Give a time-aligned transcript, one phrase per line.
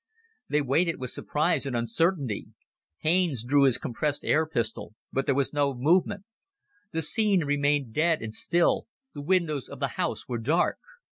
[0.49, 2.47] They waited with surprise and uncertainty.
[3.01, 6.25] Haines drew his compressed air pistol, but there was no movement.
[6.91, 10.79] The scene remained dead and still the windows of the house were dark.